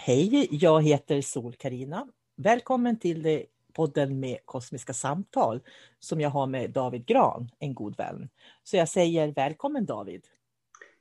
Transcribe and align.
Hej, 0.00 0.48
jag 0.50 0.82
heter 0.82 1.20
sol 1.20 1.54
karina 1.54 2.08
Välkommen 2.36 2.98
till 2.98 3.44
podden 3.72 4.20
med 4.20 4.38
kosmiska 4.44 4.92
samtal 4.92 5.60
som 5.98 6.20
jag 6.20 6.30
har 6.30 6.46
med 6.46 6.70
David 6.70 7.06
Gran, 7.06 7.50
en 7.58 7.74
god 7.74 7.96
vän. 7.96 8.28
Så 8.64 8.76
jag 8.76 8.88
säger 8.88 9.32
välkommen 9.32 9.86
David. 9.86 10.24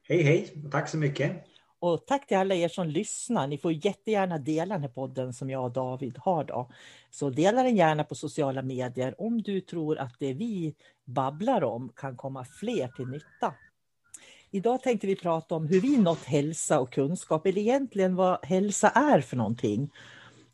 Hej 0.03 0.23
hej, 0.23 0.53
tack 0.71 0.89
så 0.89 0.97
mycket. 0.97 1.45
Och 1.79 2.05
tack 2.07 2.27
till 2.27 2.37
alla 2.37 2.55
er 2.55 2.67
som 2.67 2.87
lyssnar. 2.87 3.47
Ni 3.47 3.57
får 3.57 3.85
jättegärna 3.85 4.37
dela 4.37 4.75
den 4.75 4.81
här 4.81 4.89
podden 4.89 5.33
som 5.33 5.49
jag 5.49 5.63
och 5.63 5.71
David 5.71 6.17
har. 6.17 6.43
Då. 6.43 6.71
Så 7.09 7.29
dela 7.29 7.63
den 7.63 7.75
gärna 7.75 8.03
på 8.03 8.15
sociala 8.15 8.61
medier 8.61 9.21
om 9.21 9.41
du 9.41 9.61
tror 9.61 9.97
att 9.97 10.15
det 10.19 10.33
vi 10.33 10.75
babblar 11.05 11.63
om 11.63 11.91
kan 11.95 12.17
komma 12.17 12.45
fler 12.45 12.87
till 12.87 13.07
nytta. 13.07 13.53
Idag 14.51 14.83
tänkte 14.83 15.07
vi 15.07 15.15
prata 15.15 15.55
om 15.55 15.67
hur 15.67 15.81
vi 15.81 15.97
nått 15.97 16.23
hälsa 16.23 16.79
och 16.79 16.93
kunskap, 16.93 17.45
eller 17.45 17.61
egentligen 17.61 18.15
vad 18.15 18.45
hälsa 18.45 18.89
är 18.89 19.21
för 19.21 19.37
någonting. 19.37 19.89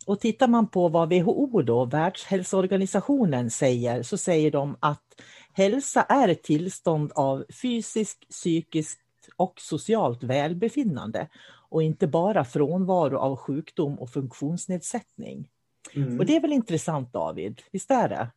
Och 0.06 0.20
tittar 0.20 0.48
man 0.48 0.68
på 0.68 0.88
vad 0.90 1.10
WHO, 1.14 1.62
då, 1.62 1.86
Världshälsoorganisationen, 1.86 3.50
säger 3.50 4.04
så 4.04 4.18
säger 4.18 4.52
de 4.52 4.78
att 4.80 5.22
hälsa 5.54 6.02
är 6.02 6.28
ett 6.28 6.44
tillstånd 6.44 7.12
av 7.16 7.46
fysiskt, 7.62 8.30
psykiskt 8.30 9.00
och 9.36 9.54
socialt 9.58 10.24
välbefinnande 10.24 11.28
och 11.70 11.84
inte 11.84 12.08
bara 12.08 12.46
frånvaro 12.46 13.18
av 13.18 13.36
sjukdom 13.36 14.00
och 14.00 14.10
funktionsnedsättning. 14.10 15.48
Mm. 15.94 16.20
Och 16.20 16.26
det 16.26 16.36
är 16.36 16.42
väl 16.42 16.54
intressant 16.54 17.14
David, 17.14 17.62
visst 17.72 17.92
är 17.92 18.10
det? 18.10 18.32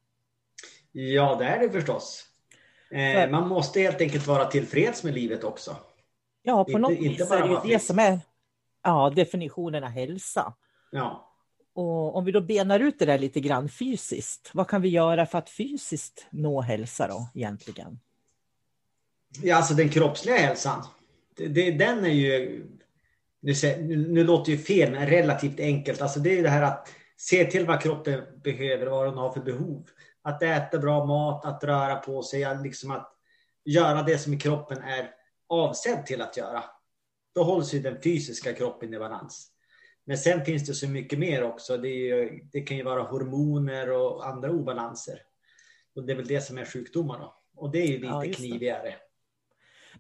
Ja, 0.93 1.37
det 1.39 1.45
är 1.45 1.61
det 1.61 1.71
förstås. 1.71 2.34
Eh, 2.91 3.31
man 3.31 3.49
måste 3.49 3.81
helt 3.81 4.01
enkelt 4.01 4.27
vara 4.27 4.45
tillfreds 4.45 5.05
med 5.05 5.15
livet 5.15 5.45
också. 5.45 5.77
Ja, 6.43 6.65
på 6.65 6.71
inte, 6.71 6.81
något 6.81 6.93
vis 6.93 7.21
är 7.31 7.43
det 7.43 7.49
ju 7.49 7.73
det 7.75 7.79
som 7.79 7.99
är 7.99 8.21
ja, 8.83 9.13
definitionen 9.17 9.85
av 9.85 9.91
hälsa. 9.91 10.55
Ja. 10.91 11.31
Och 11.75 12.17
om 12.17 12.25
vi 12.25 12.33
då 12.33 12.41
benar 12.41 12.81
ut 12.81 12.99
det 12.99 13.05
där 13.05 13.19
lite 13.19 13.41
grann 13.41 13.69
fysiskt, 13.69 14.51
vad 14.55 14.69
kan 14.69 14.83
vi 14.83 14.89
göra 14.89 15.27
för 15.27 15.39
att 15.39 15.51
fysiskt 15.51 16.27
nå 16.31 16.61
hälsa 16.61 17.09
då 17.09 17.29
egentligen? 17.35 18.01
Ja, 19.43 19.57
alltså 19.57 19.75
den 19.75 19.89
kroppsliga 19.89 20.37
hälsan. 20.37 20.85
Det, 21.37 21.49
det, 21.49 21.71
den 21.71 22.05
är 22.05 22.09
ju, 22.09 22.65
nu, 23.41 23.55
nu 24.09 24.25
låter 24.25 24.53
ju 24.53 24.59
fel, 24.59 24.93
men 24.93 25.07
relativt 25.07 25.61
enkelt. 25.61 26.03
Alltså 26.03 26.21
det 26.21 26.39
är 26.39 26.43
det 26.43 26.49
här 26.49 26.63
att 26.63 26.89
se 27.17 27.45
till 27.45 27.67
vad 27.67 27.83
kroppen 27.83 28.23
behöver, 28.45 28.87
vad 28.87 29.07
den 29.07 29.19
har 29.19 29.33
för 29.33 29.41
behov. 29.41 29.89
Att 30.25 30.43
äta 30.43 30.79
bra 30.79 31.05
mat, 31.05 31.45
att 31.45 31.65
röra 31.65 31.97
på 31.97 32.23
sig, 32.23 32.47
liksom 32.63 32.91
att 32.91 33.13
göra 33.65 34.03
det 34.03 34.19
som 34.19 34.39
kroppen 34.39 34.79
är 34.83 35.11
avsedd 35.49 36.07
till 36.07 36.23
att 36.23 36.37
göra. 36.37 36.65
Då 37.35 37.43
hålls 37.43 37.75
ju 37.75 37.81
den 37.81 38.03
fysiska 38.03 38.53
kroppen 38.53 38.95
i 38.95 38.99
balans. 38.99 39.51
Men 40.05 40.19
sen 40.19 40.45
finns 40.45 40.67
det 40.67 40.75
så 40.75 40.89
mycket 40.89 41.19
mer 41.19 41.43
också. 41.43 41.77
Det, 41.77 41.89
ju, 41.89 42.41
det, 42.53 42.61
kan 42.61 42.77
ju 42.77 42.83
vara 42.83 43.03
hormoner 43.03 43.91
och 43.91 44.27
andra 44.27 44.51
obalanser. 44.51 45.19
Och 45.95 46.05
det 46.05 46.13
är 46.13 46.17
väl 46.17 46.27
det 46.27 46.41
som 46.41 46.59
är 46.59 46.65
sjukdomar 46.65 47.19
då. 47.19 47.35
Och 47.57 47.71
det 47.71 47.79
är 47.79 47.87
ju 47.87 47.99
lite 47.99 48.07
ja, 48.07 48.33
knivigare. 48.35 48.95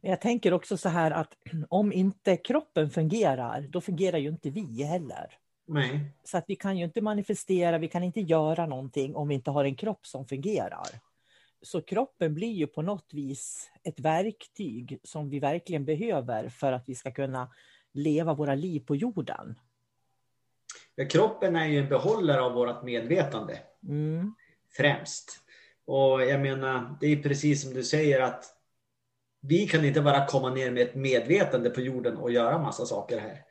Men 0.00 0.10
jag 0.10 0.20
tänker 0.20 0.52
också 0.52 0.76
så 0.76 0.88
här 0.88 1.10
att 1.10 1.36
om 1.68 1.92
inte 1.92 2.36
kroppen 2.36 2.90
fungerar, 2.90 3.60
då 3.60 3.80
fungerar 3.80 4.18
ju 4.18 4.28
inte 4.28 4.50
vi 4.50 4.82
heller. 4.82 5.38
Nej. 5.66 6.00
Så 6.24 6.38
att 6.38 6.44
vi 6.48 6.56
kan 6.56 6.78
ju 6.78 6.84
inte 6.84 7.00
manifestera, 7.00 7.78
vi 7.78 7.88
kan 7.88 8.02
inte 8.02 8.20
göra 8.20 8.66
någonting 8.66 9.16
om 9.16 9.28
vi 9.28 9.34
inte 9.34 9.50
har 9.50 9.64
en 9.64 9.76
kropp 9.76 10.06
som 10.06 10.26
fungerar. 10.26 10.88
Så 11.62 11.82
kroppen 11.82 12.34
blir 12.34 12.52
ju 12.52 12.66
på 12.66 12.82
något 12.82 13.08
vis 13.12 13.70
ett 13.82 14.00
verktyg 14.00 14.98
som 15.02 15.30
vi 15.30 15.40
verkligen 15.40 15.84
behöver 15.84 16.48
för 16.48 16.72
att 16.72 16.88
vi 16.88 16.94
ska 16.94 17.10
kunna 17.10 17.52
leva 17.92 18.34
våra 18.34 18.54
liv 18.54 18.80
på 18.80 18.96
jorden. 18.96 19.58
Ja, 20.94 21.04
kroppen 21.08 21.56
är 21.56 21.66
ju 21.66 21.78
en 21.78 21.88
behållare 21.88 22.42
av 22.42 22.52
vårt 22.52 22.82
medvetande. 22.82 23.58
Mm. 23.88 24.34
Främst. 24.76 25.40
Och 25.86 26.22
jag 26.22 26.40
menar, 26.40 26.96
det 27.00 27.06
är 27.06 27.22
precis 27.22 27.62
som 27.62 27.74
du 27.74 27.82
säger 27.82 28.20
att 28.20 28.44
vi 29.40 29.68
kan 29.68 29.84
inte 29.84 30.00
bara 30.00 30.26
komma 30.26 30.54
ner 30.54 30.70
med 30.70 30.82
ett 30.82 30.94
medvetande 30.94 31.70
på 31.70 31.80
jorden 31.80 32.16
och 32.16 32.30
göra 32.32 32.58
massa 32.58 32.86
saker 32.86 33.20
här. 33.20 33.44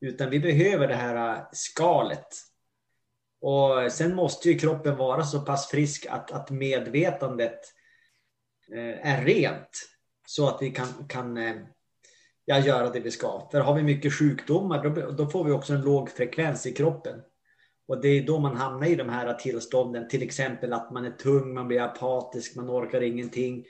Utan 0.00 0.30
vi 0.30 0.40
behöver 0.40 0.88
det 0.88 0.94
här 0.94 1.36
äh, 1.36 1.42
skalet. 1.52 2.26
Och 3.40 3.92
sen 3.92 4.14
måste 4.14 4.50
ju 4.50 4.58
kroppen 4.58 4.96
vara 4.96 5.24
så 5.24 5.40
pass 5.40 5.68
frisk 5.68 6.06
att, 6.10 6.30
att 6.30 6.50
medvetandet 6.50 7.60
äh, 8.74 9.12
är 9.12 9.24
rent. 9.24 9.70
Så 10.26 10.48
att 10.48 10.62
vi 10.62 10.70
kan, 10.70 10.86
kan 11.08 11.36
äh, 11.36 11.56
ja, 12.44 12.58
göra 12.58 12.90
det 12.90 13.00
vi 13.00 13.10
ska. 13.10 13.48
För 13.52 13.60
har 13.60 13.74
vi 13.74 13.82
mycket 13.82 14.12
sjukdomar 14.12 14.84
då, 14.84 15.10
då 15.10 15.26
får 15.26 15.44
vi 15.44 15.52
också 15.52 15.72
en 15.72 15.82
låg 15.82 16.10
frekvens 16.10 16.66
i 16.66 16.72
kroppen. 16.72 17.20
Och 17.88 18.00
det 18.00 18.08
är 18.08 18.22
då 18.22 18.38
man 18.38 18.56
hamnar 18.56 18.86
i 18.86 18.94
de 18.94 19.08
här 19.08 19.34
tillstånden. 19.34 20.08
Till 20.08 20.22
exempel 20.22 20.72
att 20.72 20.90
man 20.90 21.04
är 21.04 21.10
tung, 21.10 21.54
man 21.54 21.68
blir 21.68 21.80
apatisk, 21.80 22.56
man 22.56 22.70
orkar 22.70 23.00
ingenting. 23.00 23.64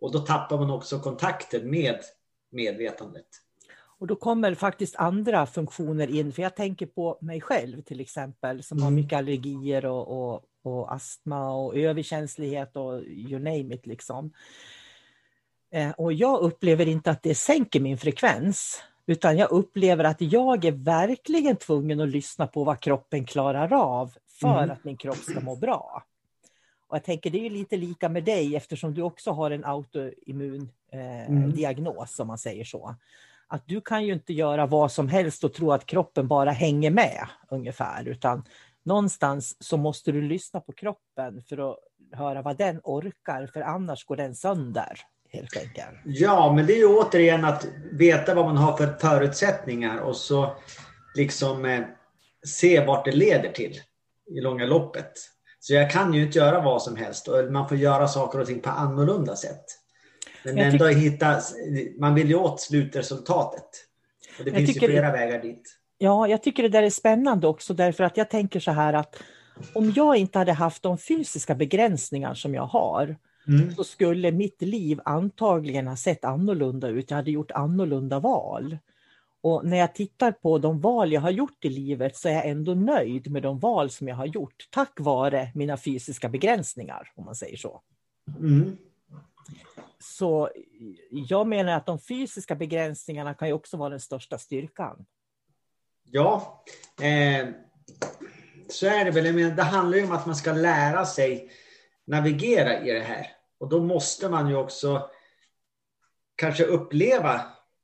Och 0.00 0.12
då 0.12 0.18
tappar 0.18 0.58
man 0.58 0.70
också 0.70 0.98
kontakten 0.98 1.70
med 1.70 2.00
medvetandet. 2.52 3.26
Och 3.98 4.06
då 4.06 4.16
kommer 4.16 4.54
faktiskt 4.54 4.96
andra 4.96 5.46
funktioner 5.46 6.10
in, 6.10 6.32
för 6.32 6.42
jag 6.42 6.56
tänker 6.56 6.86
på 6.86 7.18
mig 7.20 7.40
själv 7.40 7.82
till 7.82 8.00
exempel 8.00 8.62
som 8.62 8.78
mm. 8.78 8.84
har 8.84 8.90
mycket 8.90 9.18
allergier 9.18 9.86
och, 9.86 10.32
och, 10.34 10.44
och, 10.62 10.94
astma 10.94 11.52
och 11.52 11.76
överkänslighet 11.76 12.76
och 12.76 13.02
you 13.02 13.38
name 13.38 13.74
it 13.74 13.86
liksom. 13.86 14.32
Eh, 15.70 15.90
och 15.90 16.12
jag 16.12 16.40
upplever 16.40 16.88
inte 16.88 17.10
att 17.10 17.22
det 17.22 17.34
sänker 17.34 17.80
min 17.80 17.98
frekvens, 17.98 18.82
utan 19.06 19.36
jag 19.36 19.50
upplever 19.50 20.04
att 20.04 20.20
jag 20.20 20.64
är 20.64 20.72
verkligen 20.72 21.56
tvungen 21.56 22.00
att 22.00 22.08
lyssna 22.08 22.46
på 22.46 22.64
vad 22.64 22.80
kroppen 22.80 23.24
klarar 23.24 23.72
av 23.72 24.14
för 24.40 24.58
mm. 24.62 24.70
att 24.70 24.84
min 24.84 24.96
kropp 24.96 25.16
ska 25.16 25.40
må 25.40 25.56
bra. 25.56 26.02
Och 26.88 26.96
jag 26.96 27.04
tänker 27.04 27.30
det 27.30 27.46
är 27.46 27.50
lite 27.50 27.76
lika 27.76 28.08
med 28.08 28.24
dig 28.24 28.56
eftersom 28.56 28.94
du 28.94 29.02
också 29.02 29.30
har 29.30 29.50
en 29.50 29.64
autoimmun 29.64 30.68
eh, 30.92 31.30
mm. 31.30 31.52
diagnos 31.52 32.20
om 32.20 32.26
man 32.26 32.38
säger 32.38 32.64
så. 32.64 32.94
Att 33.48 33.62
du 33.66 33.80
kan 33.80 34.04
ju 34.04 34.12
inte 34.12 34.32
göra 34.32 34.66
vad 34.66 34.92
som 34.92 35.08
helst 35.08 35.44
och 35.44 35.54
tro 35.54 35.72
att 35.72 35.86
kroppen 35.86 36.28
bara 36.28 36.50
hänger 36.50 36.90
med 36.90 37.26
ungefär, 37.50 38.08
utan 38.08 38.44
någonstans 38.84 39.56
så 39.60 39.76
måste 39.76 40.12
du 40.12 40.22
lyssna 40.22 40.60
på 40.60 40.72
kroppen 40.72 41.42
för 41.48 41.70
att 41.70 41.78
höra 42.12 42.42
vad 42.42 42.58
den 42.58 42.80
orkar, 42.84 43.46
för 43.46 43.60
annars 43.60 44.04
går 44.04 44.16
den 44.16 44.34
sönder. 44.34 45.00
Helt 45.28 45.56
enkelt. 45.56 46.00
Ja, 46.04 46.52
men 46.56 46.66
det 46.66 46.72
är 46.72 46.78
ju 46.78 46.86
återigen 46.86 47.44
att 47.44 47.66
veta 47.92 48.34
vad 48.34 48.44
man 48.44 48.56
har 48.56 48.76
för 48.76 48.96
förutsättningar 49.00 49.98
och 49.98 50.16
så 50.16 50.56
liksom 51.14 51.64
eh, 51.64 51.84
se 52.46 52.84
vart 52.84 53.04
det 53.04 53.12
leder 53.12 53.52
till 53.52 53.80
i 54.30 54.40
långa 54.40 54.66
loppet. 54.66 55.12
Så 55.60 55.74
jag 55.74 55.90
kan 55.90 56.14
ju 56.14 56.22
inte 56.22 56.38
göra 56.38 56.60
vad 56.60 56.82
som 56.82 56.96
helst 56.96 57.28
och 57.28 57.52
man 57.52 57.68
får 57.68 57.76
göra 57.76 58.08
saker 58.08 58.40
och 58.40 58.46
ting 58.46 58.60
på 58.60 58.70
annorlunda 58.70 59.36
sätt. 59.36 59.64
Men 60.54 60.64
jag 60.64 60.72
ändå 60.72 60.86
hitta, 60.86 61.40
man 61.98 62.14
vill 62.14 62.28
ju 62.28 62.34
åt 62.34 62.60
slutresultatet. 62.60 63.68
Och 64.38 64.44
det 64.44 64.50
jag 64.50 64.58
finns 64.58 64.76
ju 64.76 64.80
flera 64.80 65.12
vägar 65.12 65.42
dit. 65.42 65.78
Ja, 65.98 66.28
jag 66.28 66.42
tycker 66.42 66.62
det 66.62 66.68
där 66.68 66.82
är 66.82 66.90
spännande 66.90 67.46
också 67.46 67.74
därför 67.74 68.04
att 68.04 68.16
jag 68.16 68.30
tänker 68.30 68.60
så 68.60 68.70
här 68.70 68.92
att 68.92 69.22
om 69.74 69.92
jag 69.96 70.16
inte 70.16 70.38
hade 70.38 70.52
haft 70.52 70.82
de 70.82 70.98
fysiska 70.98 71.54
begränsningar 71.54 72.34
som 72.34 72.54
jag 72.54 72.66
har 72.66 73.16
mm. 73.48 73.74
så 73.74 73.84
skulle 73.84 74.32
mitt 74.32 74.62
liv 74.62 75.00
antagligen 75.04 75.86
ha 75.86 75.96
sett 75.96 76.24
annorlunda 76.24 76.88
ut. 76.88 77.10
Jag 77.10 77.16
hade 77.16 77.30
gjort 77.30 77.50
annorlunda 77.50 78.18
val. 78.18 78.78
Och 79.40 79.66
när 79.66 79.76
jag 79.76 79.94
tittar 79.94 80.32
på 80.32 80.58
de 80.58 80.80
val 80.80 81.12
jag 81.12 81.20
har 81.20 81.30
gjort 81.30 81.64
i 81.64 81.68
livet 81.68 82.16
så 82.16 82.28
är 82.28 82.32
jag 82.32 82.46
ändå 82.46 82.74
nöjd 82.74 83.30
med 83.30 83.42
de 83.42 83.58
val 83.58 83.90
som 83.90 84.08
jag 84.08 84.16
har 84.16 84.26
gjort 84.26 84.68
tack 84.70 84.92
vare 85.00 85.50
mina 85.54 85.76
fysiska 85.76 86.28
begränsningar, 86.28 87.12
om 87.14 87.24
man 87.24 87.34
säger 87.34 87.56
så. 87.56 87.80
Mm. 88.38 88.76
Så 90.06 90.50
jag 91.10 91.46
menar 91.46 91.72
att 91.72 91.86
de 91.86 91.98
fysiska 91.98 92.54
begränsningarna 92.54 93.34
kan 93.34 93.48
ju 93.48 93.54
också 93.54 93.76
vara 93.76 93.90
den 93.90 94.00
största 94.00 94.38
styrkan. 94.38 95.06
Ja, 96.04 96.64
eh, 97.02 97.48
så 98.68 98.86
är 98.86 99.04
det 99.04 99.10
väl. 99.10 99.34
Men 99.34 99.56
det 99.56 99.62
handlar 99.62 99.98
ju 99.98 100.04
om 100.04 100.12
att 100.12 100.26
man 100.26 100.36
ska 100.36 100.52
lära 100.52 101.06
sig 101.06 101.50
navigera 102.06 102.80
i 102.80 102.92
det 102.92 103.00
här. 103.00 103.26
Och 103.58 103.68
då 103.68 103.80
måste 103.80 104.28
man 104.28 104.48
ju 104.48 104.56
också 104.56 105.10
kanske 106.36 106.64
uppleva 106.64 107.40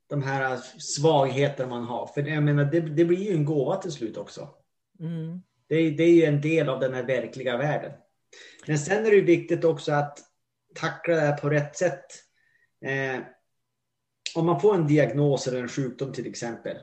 de 0.08 0.22
här 0.22 0.56
svagheterna 0.78 1.68
man 1.68 1.84
har. 1.84 2.06
För 2.06 2.22
jag 2.22 2.42
menar, 2.42 2.64
det, 2.64 2.80
det 2.80 3.04
blir 3.04 3.30
ju 3.30 3.34
en 3.34 3.44
gåva 3.44 3.76
till 3.76 3.92
slut 3.92 4.16
också. 4.16 4.48
Mm. 5.00 5.42
Det, 5.68 5.90
det, 5.90 6.02
är 6.02 6.14
ju 6.14 6.24
en 6.24 6.40
del 6.40 6.68
av 6.68 6.80
den 6.80 6.94
här 6.94 7.02
verkliga 7.02 7.56
världen. 7.56 7.92
Men 8.66 8.78
sen 8.78 9.06
är 9.06 9.10
det 9.10 9.16
ju 9.16 9.24
viktigt 9.24 9.64
också 9.64 9.92
att 9.92 10.31
tackla 10.74 11.14
det 11.14 11.20
här 11.20 11.36
på 11.36 11.50
rätt 11.50 11.76
sätt. 11.76 12.06
Eh, 12.84 13.20
om 14.34 14.46
man 14.46 14.60
får 14.60 14.74
en 14.74 14.86
diagnos 14.86 15.46
eller 15.46 15.62
en 15.62 15.68
sjukdom 15.68 16.12
till 16.12 16.26
exempel. 16.26 16.76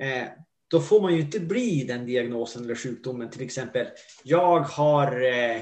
Eh, 0.00 0.28
då 0.70 0.80
får 0.80 1.00
man 1.00 1.14
ju 1.14 1.20
inte 1.20 1.40
bli 1.40 1.84
den 1.84 2.06
diagnosen 2.06 2.64
eller 2.64 2.74
sjukdomen. 2.74 3.30
Till 3.30 3.42
exempel, 3.42 3.86
jag 4.24 4.60
har 4.60 5.22
eh, 5.22 5.56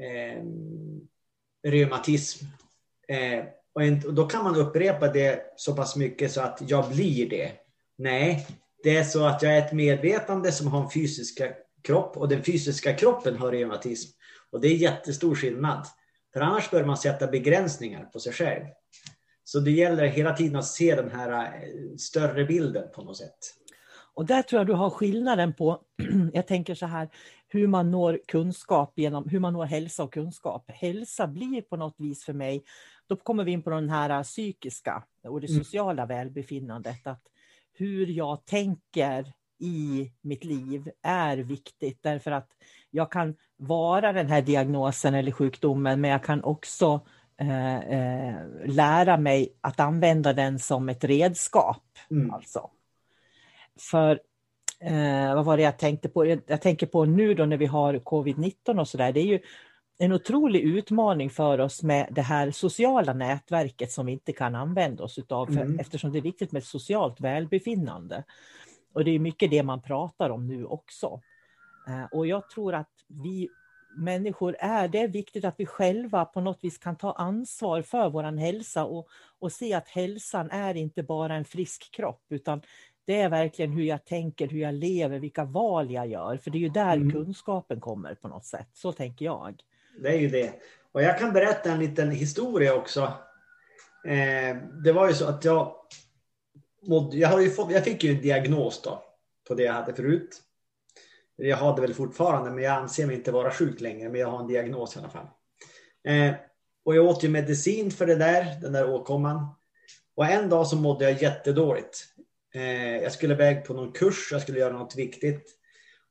eh, 0.00 0.42
reumatism. 1.66 2.44
Eh, 3.08 3.44
och, 3.74 3.82
en, 3.82 4.06
och 4.06 4.14
då 4.14 4.26
kan 4.26 4.44
man 4.44 4.56
upprepa 4.56 5.08
det 5.08 5.52
så 5.56 5.76
pass 5.76 5.96
mycket 5.96 6.32
så 6.32 6.40
att 6.40 6.62
jag 6.66 6.90
blir 6.90 7.30
det. 7.30 7.52
Nej, 7.98 8.46
det 8.82 8.96
är 8.96 9.04
så 9.04 9.24
att 9.24 9.42
jag 9.42 9.56
är 9.56 9.66
ett 9.66 9.72
medvetande 9.72 10.52
som 10.52 10.66
har 10.66 10.84
en 10.84 10.90
fysisk 10.90 11.40
kropp 11.82 12.16
och 12.16 12.28
den 12.28 12.42
fysiska 12.42 12.94
kroppen 12.94 13.36
har 13.36 13.52
reumatism. 13.52 14.10
Och 14.50 14.60
det 14.60 14.68
är 14.68 14.74
jättestor 14.74 15.34
skillnad. 15.34 15.86
För 16.34 16.40
annars 16.40 16.70
bör 16.70 16.84
man 16.84 16.96
sätta 16.96 17.26
begränsningar 17.26 18.04
på 18.04 18.20
sig 18.20 18.32
själv. 18.32 18.64
Så 19.44 19.60
det 19.60 19.70
gäller 19.70 20.06
hela 20.06 20.36
tiden 20.36 20.56
att 20.56 20.66
se 20.66 20.94
den 20.94 21.10
här 21.10 21.30
eh, 21.30 21.96
större 21.96 22.44
bilden 22.44 22.84
på 22.94 23.02
något 23.02 23.16
sätt. 23.16 23.38
Och 24.14 24.26
där 24.26 24.42
tror 24.42 24.60
jag 24.60 24.66
du 24.66 24.72
har 24.72 24.90
skillnaden 24.90 25.54
på, 25.54 25.80
jag 26.32 26.46
tänker 26.46 26.74
så 26.74 26.86
här, 26.86 27.08
hur 27.48 27.66
man 27.66 27.90
når 27.90 28.20
kunskap 28.28 28.92
genom, 28.96 29.28
hur 29.28 29.40
man 29.40 29.52
når 29.52 29.64
hälsa 29.64 30.04
och 30.04 30.12
kunskap. 30.12 30.64
Hälsa 30.68 31.26
blir 31.26 31.62
på 31.62 31.76
något 31.76 31.94
vis 31.98 32.24
för 32.24 32.32
mig, 32.32 32.64
då 33.06 33.16
kommer 33.16 33.44
vi 33.44 33.52
in 33.52 33.62
på 33.62 33.70
den 33.70 33.90
här 33.90 34.22
psykiska 34.22 35.04
och 35.22 35.40
det 35.40 35.50
mm. 35.50 35.64
sociala 35.64 36.06
välbefinnandet. 36.06 37.06
Att 37.06 37.22
hur 37.72 38.06
jag 38.06 38.44
tänker 38.44 39.32
i 39.58 40.10
mitt 40.20 40.44
liv 40.44 40.90
är 41.02 41.36
viktigt 41.36 41.98
därför 42.02 42.30
att 42.30 42.48
jag 42.90 43.12
kan 43.12 43.36
vara 43.56 44.12
den 44.12 44.26
här 44.26 44.42
diagnosen 44.42 45.14
eller 45.14 45.32
sjukdomen 45.32 46.00
men 46.00 46.10
jag 46.10 46.24
kan 46.24 46.44
också 46.44 47.00
eh, 47.40 47.76
eh, 47.76 48.36
lära 48.66 49.16
mig 49.16 49.58
att 49.60 49.80
använda 49.80 50.32
den 50.32 50.58
som 50.58 50.88
ett 50.88 51.04
redskap. 51.04 51.84
Mm. 52.10 52.30
Alltså. 52.30 52.70
För 53.80 54.20
eh, 54.80 55.34
vad 55.34 55.44
var 55.44 55.56
det 55.56 55.62
jag 55.62 55.78
tänkte 55.78 56.08
på? 56.08 56.26
Jag 56.46 56.60
tänker 56.60 56.86
på 56.86 57.04
nu 57.04 57.34
då 57.34 57.44
när 57.44 57.56
vi 57.56 57.66
har 57.66 57.94
covid-19 57.94 58.80
och 58.80 58.88
sådär. 58.88 59.12
Det 59.12 59.20
är 59.20 59.26
ju 59.26 59.40
en 59.98 60.12
otrolig 60.12 60.60
utmaning 60.60 61.30
för 61.30 61.60
oss 61.60 61.82
med 61.82 62.08
det 62.10 62.22
här 62.22 62.50
sociala 62.50 63.12
nätverket 63.12 63.92
som 63.92 64.06
vi 64.06 64.12
inte 64.12 64.32
kan 64.32 64.54
använda 64.54 65.04
oss 65.04 65.18
utav 65.18 65.50
mm. 65.50 65.78
eftersom 65.78 66.12
det 66.12 66.18
är 66.18 66.22
viktigt 66.22 66.52
med 66.52 66.64
socialt 66.64 67.20
välbefinnande. 67.20 68.24
Och 68.94 69.04
det 69.04 69.10
är 69.10 69.18
mycket 69.18 69.50
det 69.50 69.62
man 69.62 69.82
pratar 69.82 70.30
om 70.30 70.46
nu 70.46 70.64
också. 70.64 71.20
Eh, 71.88 72.04
och 72.12 72.26
jag 72.26 72.50
tror 72.50 72.74
att 72.74 72.90
vi 73.08 73.48
människor 73.96 74.56
är, 74.58 74.88
det 74.88 74.98
är 74.98 75.08
viktigt 75.08 75.44
att 75.44 75.54
vi 75.60 75.66
själva 75.66 76.24
på 76.24 76.40
något 76.40 76.64
vis 76.64 76.78
kan 76.78 76.96
ta 76.96 77.12
ansvar 77.12 77.82
för 77.82 78.10
vår 78.10 78.38
hälsa 78.38 78.84
och, 78.84 79.08
och 79.38 79.52
se 79.52 79.74
att 79.74 79.88
hälsan 79.88 80.50
är 80.50 80.74
inte 80.74 81.02
bara 81.02 81.34
en 81.34 81.44
frisk 81.44 81.90
kropp 81.90 82.24
utan 82.28 82.62
det 83.06 83.20
är 83.20 83.28
verkligen 83.28 83.72
hur 83.72 83.82
jag 83.82 84.04
tänker, 84.04 84.48
hur 84.48 84.60
jag 84.60 84.74
lever, 84.74 85.18
vilka 85.18 85.44
val 85.44 85.90
jag 85.90 86.06
gör. 86.06 86.36
För 86.36 86.50
det 86.50 86.58
är 86.58 86.60
ju 86.60 86.68
där 86.68 86.96
mm. 86.96 87.12
kunskapen 87.12 87.80
kommer 87.80 88.14
på 88.14 88.28
något 88.28 88.44
sätt. 88.44 88.68
Så 88.72 88.92
tänker 88.92 89.24
jag. 89.24 89.62
Det 89.98 90.08
är 90.08 90.18
ju 90.18 90.28
det. 90.28 90.52
Och 90.92 91.02
jag 91.02 91.18
kan 91.18 91.32
berätta 91.32 91.72
en 91.72 91.78
liten 91.78 92.10
historia 92.10 92.74
också. 92.74 93.00
Eh, 94.04 94.56
det 94.84 94.92
var 94.92 95.08
ju 95.08 95.14
så 95.14 95.28
att 95.28 95.44
jag 95.44 95.74
jag, 97.12 97.28
har 97.28 97.40
ju 97.40 97.50
fått, 97.50 97.72
jag 97.72 97.84
fick 97.84 98.04
ju 98.04 98.10
en 98.10 98.22
diagnos 98.22 98.82
då 98.82 99.02
på 99.48 99.54
det 99.54 99.62
jag 99.62 99.72
hade 99.72 99.94
förut. 99.94 100.40
Jag 101.36 101.56
har 101.56 101.74
det 101.76 101.80
väl 101.80 101.94
fortfarande, 101.94 102.50
men 102.50 102.64
jag 102.64 102.72
anser 102.72 103.06
mig 103.06 103.16
inte 103.16 103.32
vara 103.32 103.50
sjuk 103.50 103.80
längre. 103.80 104.08
Men 104.08 104.20
jag 104.20 104.28
har 104.28 104.40
en 104.40 104.46
diagnos 104.46 104.96
i 104.96 104.98
alla 104.98 105.08
fall. 105.08 105.26
Eh, 106.08 106.34
och 106.84 106.96
jag 106.96 107.06
åt 107.06 107.24
ju 107.24 107.28
medicin 107.28 107.90
för 107.90 108.06
det 108.06 108.14
där, 108.14 108.60
den 108.60 108.72
där 108.72 108.90
åkomman. 108.90 109.46
Och 110.16 110.26
en 110.26 110.48
dag 110.48 110.66
så 110.66 110.76
mådde 110.76 111.04
jag 111.04 111.22
jättedåligt. 111.22 112.04
Eh, 112.54 112.96
jag 112.96 113.12
skulle 113.12 113.34
iväg 113.34 113.64
på 113.64 113.74
någon 113.74 113.92
kurs, 113.92 114.28
jag 114.32 114.42
skulle 114.42 114.58
göra 114.58 114.78
något 114.78 114.96
viktigt. 114.96 115.58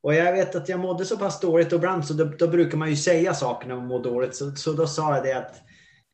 Och 0.02 0.14
jag 0.14 0.34
vet 0.34 0.56
att 0.56 0.70
jag 0.70 0.80
mådde 0.80 1.06
så 1.06 1.18
pass 1.18 1.40
dåligt 1.40 1.74
och 1.74 1.78
ibland 1.78 2.08
så 2.08 2.14
då, 2.14 2.26
då 2.26 2.48
brukar 2.48 2.78
man 2.78 2.90
ju 2.90 2.96
säga 2.96 3.34
saker 3.34 3.68
när 3.68 3.76
man 3.76 3.88
mår 3.88 4.04
dåligt. 4.04 4.36
Så, 4.36 4.56
så 4.56 4.74
då 4.74 4.88
sa 4.88 5.16
jag 5.16 5.24
det 5.24 5.34
att, 5.34 5.56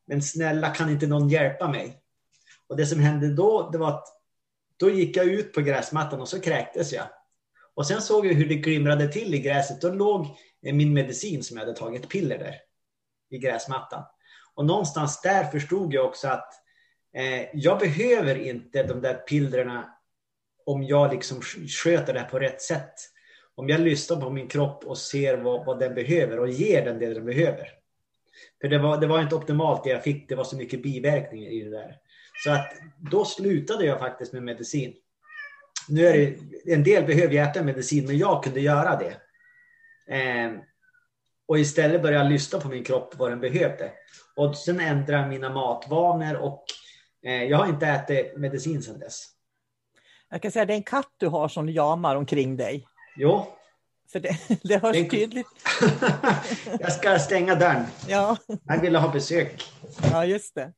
men 0.08 0.22
snälla 0.22 0.70
kan 0.70 0.90
inte 0.90 1.08
någon 1.08 1.30
hjälpa 1.30 1.68
mig? 1.68 1.98
Och 2.68 2.78
det 2.78 2.86
som 2.86 3.00
hände 3.00 3.36
då, 3.36 3.70
det 3.72 3.78
var 3.78 3.90
att 3.90 4.19
då 4.80 4.90
gick 4.90 5.18
jag 5.18 5.26
ut 5.26 5.54
på 5.54 5.62
gräsmattan 5.62 6.22
och 6.22 6.28
så 6.28 6.42
kräktes 6.42 6.94
jag. 6.94 7.06
Och 7.76 7.88
sen 7.88 8.02
såg 8.02 8.26
jag 8.26 8.34
hur 8.34 8.50
det 8.50 8.56
glimrade 8.56 9.08
till 9.08 9.36
i 9.36 9.40
gräset. 9.40 9.82
Då 9.82 9.90
låg 9.90 10.26
eh, 10.66 10.74
min 10.74 10.94
medicin 10.94 11.44
som 11.44 11.58
jag 11.58 11.66
hade 11.66 11.78
tagit, 11.78 12.10
piller 12.10 12.38
där, 12.38 12.56
i 13.30 13.38
gräsmattan. 13.38 14.04
Och 14.56 14.66
någonstans 14.66 15.22
där 15.22 15.44
förstod 15.44 15.94
jag 15.94 16.06
också 16.06 16.28
att 16.28 16.54
eh, 17.16 17.48
jag 17.54 17.80
behöver 17.80 18.36
inte 18.36 18.84
de 18.84 19.02
där 19.02 19.14
pillerna 19.14 19.94
om 20.66 20.84
jag 20.84 21.14
liksom 21.14 21.42
sköter 21.84 22.14
det 22.14 22.20
här 22.20 22.30
på 22.30 22.40
rätt 22.40 22.62
sätt. 22.62 22.94
Om 23.56 23.70
jag 23.70 23.82
lyssnar 23.82 24.22
på 24.22 24.30
min 24.30 24.48
kropp 24.48 24.84
och 24.86 24.98
ser 24.98 25.38
vad, 25.38 25.66
vad 25.66 25.80
den 25.80 25.96
behöver 25.96 26.40
och 26.40 26.50
ger 26.50 26.86
den 26.86 27.00
det 27.00 27.14
den 27.14 27.26
behöver. 27.26 27.79
För 28.62 28.68
det 28.68 28.80
var, 28.80 28.98
det 28.98 29.08
var 29.08 29.22
inte 29.22 29.36
optimalt 29.36 29.84
det 29.84 29.90
jag 29.90 30.04
fick, 30.04 30.30
det 30.30 30.36
var 30.36 30.44
så 30.44 30.56
mycket 30.56 30.84
biverkningar 30.84 31.50
i 31.50 31.64
det 31.64 31.70
där. 31.70 31.96
Så 32.44 32.52
att 32.52 32.74
då 33.12 33.26
slutade 33.26 33.86
jag 33.86 34.00
faktiskt 34.00 34.34
med 34.34 34.44
medicin. 34.44 34.94
Nu 35.90 36.06
är 36.06 36.14
det, 36.14 36.74
en 36.74 36.84
del 36.84 37.04
behöver 37.06 37.36
äta 37.36 37.64
medicin, 37.64 38.06
men 38.06 38.18
jag 38.18 38.44
kunde 38.44 38.60
göra 38.60 39.00
det. 39.00 39.16
Eh, 40.16 40.52
och 41.48 41.60
istället 41.60 42.02
började 42.02 42.24
jag 42.24 42.32
lyssna 42.32 42.60
på 42.60 42.68
min 42.68 42.84
kropp 42.84 43.16
vad 43.18 43.32
den 43.32 43.40
behövde. 43.40 43.92
Och 44.36 44.58
sen 44.58 44.80
ändrade 44.80 45.22
jag 45.22 45.30
mina 45.30 45.50
matvanor 45.50 46.36
och 46.36 46.66
eh, 47.26 47.44
jag 47.44 47.58
har 47.58 47.68
inte 47.68 47.88
ätit 47.88 48.38
medicin 48.38 48.82
sedan 48.82 49.00
dess. 49.00 49.26
Jag 50.30 50.42
kan 50.42 50.52
säga 50.52 50.66
det 50.66 50.74
är 50.74 50.78
en 50.78 50.84
katt 50.84 51.14
du 51.18 51.28
har 51.28 51.48
som 51.48 51.70
jamar 51.70 52.16
omkring 52.16 52.58
dig. 52.58 52.88
Jo. 53.18 53.59
För 54.12 54.20
det, 54.20 54.38
det 54.64 54.78
hörs 54.78 54.98
en... 54.98 55.10
tydligt. 55.10 55.48
jag 56.80 56.94
ska 56.94 57.20
stänga 57.20 57.56
dörren. 57.56 57.86
Ja. 58.08 58.38
Han 58.68 58.82
ville 58.82 58.98
ha 58.98 59.12
besök. 59.12 59.64
Ja, 60.12 60.26
just 60.26 60.56
det. 60.56 60.74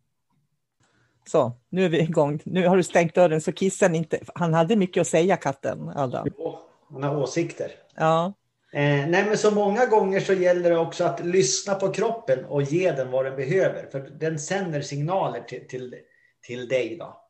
Så, 1.28 1.52
nu 1.70 1.86
är 1.86 1.90
vi 1.90 2.02
igång. 2.02 2.40
Nu 2.46 2.68
har 2.68 2.78
du 2.78 2.84
stängt 2.84 3.16
dörren 3.16 3.42
så 3.42 3.52
kissen 3.52 3.96
inte... 3.96 4.20
Han 4.36 4.54
hade 4.54 4.76
mycket 4.76 5.02
att 5.02 5.08
säga, 5.08 5.38
katten. 5.38 5.90
Adam. 5.90 6.28
Jo, 6.38 6.60
han 6.92 7.04
har 7.04 7.18
åsikter. 7.18 7.72
Ja. 7.96 8.34
Eh, 8.74 9.08
nej, 9.08 9.26
men 9.26 9.38
så 9.38 9.52
många 9.52 9.86
gånger 9.86 10.20
så 10.20 10.34
gäller 10.34 10.70
det 10.70 10.78
också 10.78 11.04
att 11.04 11.26
lyssna 11.26 11.76
på 11.76 11.92
kroppen 11.94 12.46
och 12.46 12.62
ge 12.62 12.92
den 12.92 13.12
vad 13.12 13.26
den 13.26 13.36
behöver. 13.36 13.88
För 13.92 14.00
den 14.00 14.40
sänder 14.40 14.82
signaler 14.82 15.42
till, 15.42 15.68
till, 15.68 15.96
till 16.42 16.68
dig. 16.68 16.98
Då. 17.00 17.22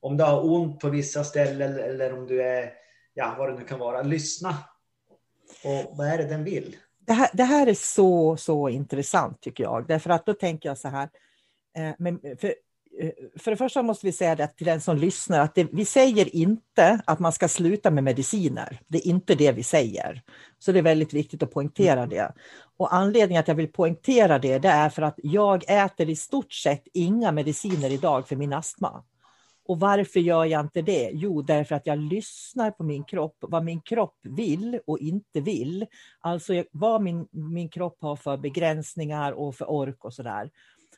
Om 0.00 0.16
du 0.16 0.24
har 0.24 0.52
ont 0.52 0.80
på 0.80 0.88
vissa 0.88 1.24
ställen 1.24 1.78
eller 1.78 2.18
om 2.18 2.26
du 2.26 2.42
är, 2.42 2.72
ja 3.14 3.34
vad 3.38 3.48
det 3.48 3.58
nu 3.58 3.64
kan 3.64 3.78
vara, 3.78 4.02
lyssna. 4.02 4.54
Och 5.64 5.96
vad 5.96 6.06
är 6.06 6.18
det 6.18 6.24
den 6.24 6.44
vill? 6.44 6.76
Det 7.06 7.12
här, 7.12 7.30
det 7.32 7.44
här 7.44 7.66
är 7.66 7.74
så, 7.74 8.36
så 8.36 8.68
intressant 8.68 9.40
tycker 9.40 9.64
jag. 9.64 9.88
Därför 9.88 10.10
att 10.10 10.26
då 10.26 10.34
tänker 10.34 10.68
jag 10.68 10.78
så 10.78 10.88
här. 10.88 11.08
Eh, 11.78 11.94
men 11.98 12.20
för 12.40 12.54
Eh, 13.00 13.10
för 13.38 13.50
det 13.50 13.56
första 13.56 13.82
måste 13.82 14.06
vi 14.06 14.12
säga 14.12 14.34
det 14.34 14.46
till 14.46 14.66
den 14.66 14.80
som 14.80 14.96
lyssnar 14.96 15.40
att 15.40 15.54
det, 15.54 15.68
vi 15.72 15.84
säger 15.84 16.36
inte 16.36 17.00
att 17.04 17.18
man 17.18 17.32
ska 17.32 17.48
sluta 17.48 17.90
med 17.90 18.04
mediciner. 18.04 18.80
Det 18.88 18.98
är 18.98 19.06
inte 19.06 19.34
det 19.34 19.52
vi 19.52 19.62
säger. 19.62 20.22
Så 20.58 20.72
det 20.72 20.78
är 20.78 20.82
väldigt 20.82 21.12
viktigt 21.12 21.42
att 21.42 21.50
poängtera 21.50 21.98
mm. 22.02 22.08
det. 22.08 22.32
Och 22.76 22.94
anledningen 22.94 23.40
att 23.40 23.48
jag 23.48 23.54
vill 23.54 23.72
poängtera 23.72 24.38
det, 24.38 24.58
det 24.58 24.68
är 24.68 24.88
för 24.88 25.02
att 25.02 25.14
jag 25.22 25.64
äter 25.68 26.08
i 26.08 26.16
stort 26.16 26.52
sett 26.52 26.82
inga 26.94 27.32
mediciner 27.32 27.90
idag 27.90 28.28
för 28.28 28.36
min 28.36 28.52
astma. 28.52 29.04
Och 29.68 29.80
varför 29.80 30.20
gör 30.20 30.44
jag 30.44 30.60
inte 30.60 30.82
det? 30.82 31.10
Jo, 31.12 31.42
därför 31.42 31.74
att 31.74 31.86
jag 31.86 31.98
lyssnar 31.98 32.70
på 32.70 32.82
min 32.84 33.04
kropp, 33.04 33.36
vad 33.40 33.64
min 33.64 33.80
kropp 33.80 34.16
vill 34.22 34.80
och 34.86 34.98
inte 34.98 35.40
vill. 35.40 35.86
Alltså 36.20 36.64
vad 36.70 37.02
min, 37.02 37.28
min 37.30 37.68
kropp 37.68 37.98
har 38.00 38.16
för 38.16 38.36
begränsningar 38.36 39.32
och 39.32 39.54
för 39.54 39.70
ork 39.70 40.04
och 40.04 40.14
sådär. 40.14 40.50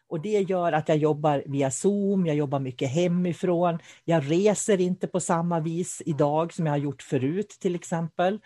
Och 0.09 0.21
det 0.21 0.41
gör 0.41 0.73
att 0.73 0.89
jag 0.89 0.99
jobbar 0.99 1.43
via 1.47 1.71
Zoom, 1.71 2.27
jag 2.27 2.37
jobbar 2.37 2.59
mycket 2.59 2.91
hemifrån. 2.91 3.79
Jag 4.05 4.31
reser 4.31 4.81
inte 4.81 5.07
på 5.07 5.21
samma 5.21 5.61
vis 5.61 6.03
idag 6.07 6.53
som 6.53 6.67
jag 6.67 6.73
har 6.73 6.79
gjort 6.79 7.03
förut 7.03 7.57
till 7.61 7.75
exempel. 7.75 8.39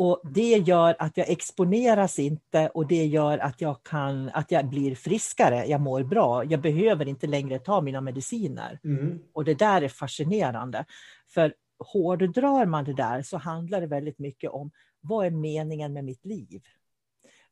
Och 0.00 0.20
det 0.24 0.56
gör 0.58 0.96
att 0.98 1.16
jag 1.16 1.28
exponeras 1.30 2.18
inte 2.18 2.68
och 2.68 2.86
det 2.86 3.06
gör 3.06 3.38
att 3.38 3.60
jag, 3.60 3.82
kan, 3.82 4.28
att 4.28 4.50
jag 4.50 4.68
blir 4.68 4.94
friskare, 4.94 5.64
jag 5.66 5.80
mår 5.80 6.02
bra. 6.02 6.44
Jag 6.44 6.60
behöver 6.60 7.08
inte 7.08 7.26
längre 7.26 7.58
ta 7.58 7.80
mina 7.80 8.00
mediciner. 8.00 8.80
Mm. 8.84 9.18
Och 9.32 9.44
det 9.44 9.54
där 9.54 9.82
är 9.82 9.88
fascinerande. 9.88 10.84
För 11.28 11.54
hårddrar 11.92 12.66
man 12.66 12.84
det 12.84 12.94
där 12.94 13.22
så 13.22 13.36
handlar 13.38 13.80
det 13.80 13.86
väldigt 13.86 14.18
mycket 14.18 14.50
om 14.50 14.70
vad 15.00 15.26
är 15.26 15.30
meningen 15.30 15.92
med 15.92 16.04
mitt 16.04 16.24
liv? 16.24 16.62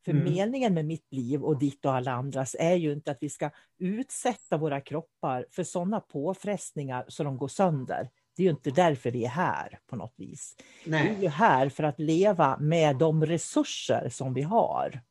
För 0.05 0.11
Mm. 0.11 0.33
meningen 0.33 0.73
med 0.73 0.85
mitt 0.85 1.13
liv 1.13 1.43
och 1.43 1.59
ditt 1.59 1.85
och 1.85 1.93
alla 1.93 2.11
andras 2.11 2.55
är 2.59 2.75
ju 2.75 2.93
inte 2.93 3.11
att 3.11 3.17
vi 3.21 3.29
ska 3.29 3.49
utsätta 3.79 4.57
våra 4.57 4.81
kroppar 4.81 5.45
för 5.51 5.63
sådana 5.63 5.99
påfrestningar 5.99 7.05
så 7.07 7.23
de 7.23 7.37
går 7.37 7.47
sönder. 7.47 8.09
Det 8.37 8.43
är 8.43 8.43
ju 8.43 8.49
inte 8.49 8.71
därför 8.71 9.11
vi 9.11 9.25
är 9.25 9.29
här 9.29 9.79
på 9.87 9.95
något 9.95 10.13
vis. 10.15 10.55
Vi 10.85 10.89
är 10.89 11.03
Nej. 11.03 11.17
ju 11.21 11.27
här 11.27 11.69
för 11.69 11.83
att 11.83 11.99
leva 11.99 12.57
med 12.57 12.97
de 12.97 13.25
resurser 13.25 14.09
som 14.09 14.33
vi 14.33 14.41
har. 14.41 15.01